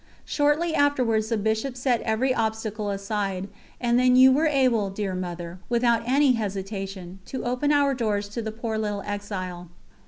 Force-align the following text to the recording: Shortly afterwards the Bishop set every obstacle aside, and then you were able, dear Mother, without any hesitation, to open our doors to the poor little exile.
Shortly 0.25 0.73
afterwards 0.73 1.29
the 1.29 1.37
Bishop 1.37 1.77
set 1.77 2.01
every 2.01 2.33
obstacle 2.33 2.89
aside, 2.89 3.47
and 3.79 3.99
then 3.99 4.15
you 4.15 4.31
were 4.31 4.47
able, 4.47 4.89
dear 4.89 5.13
Mother, 5.13 5.59
without 5.69 6.01
any 6.07 6.31
hesitation, 6.31 7.19
to 7.27 7.45
open 7.45 7.71
our 7.71 7.93
doors 7.93 8.27
to 8.29 8.41
the 8.41 8.51
poor 8.51 8.79
little 8.79 9.03
exile. 9.05 9.69